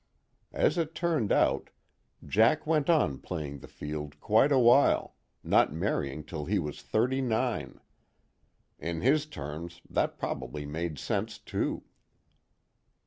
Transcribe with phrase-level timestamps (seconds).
[0.55, 1.69] (As it turned out,
[2.25, 7.21] Jack went on playing the field quite a while, not marrying till he was thirty
[7.21, 7.79] nine;
[8.79, 11.83] in his terms that probably made sense too.)